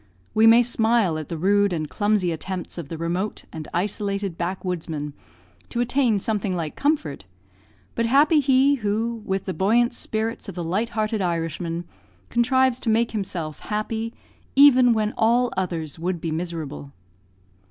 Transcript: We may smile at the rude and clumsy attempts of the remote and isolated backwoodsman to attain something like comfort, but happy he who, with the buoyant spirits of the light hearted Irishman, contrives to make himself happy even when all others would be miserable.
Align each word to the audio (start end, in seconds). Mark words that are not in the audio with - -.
We 0.33 0.47
may 0.47 0.63
smile 0.63 1.15
at 1.19 1.29
the 1.29 1.37
rude 1.37 1.71
and 1.71 1.87
clumsy 1.87 2.31
attempts 2.31 2.79
of 2.79 2.89
the 2.89 2.97
remote 2.97 3.43
and 3.53 3.67
isolated 3.71 4.35
backwoodsman 4.35 5.13
to 5.69 5.79
attain 5.79 6.17
something 6.17 6.55
like 6.55 6.75
comfort, 6.75 7.25
but 7.93 8.07
happy 8.07 8.39
he 8.39 8.77
who, 8.81 9.21
with 9.25 9.45
the 9.45 9.53
buoyant 9.53 9.93
spirits 9.93 10.49
of 10.49 10.55
the 10.55 10.63
light 10.63 10.89
hearted 10.97 11.21
Irishman, 11.21 11.83
contrives 12.31 12.79
to 12.79 12.89
make 12.89 13.11
himself 13.11 13.59
happy 13.59 14.11
even 14.55 14.93
when 14.93 15.13
all 15.19 15.51
others 15.55 15.99
would 15.99 16.19
be 16.19 16.31
miserable. 16.31 16.93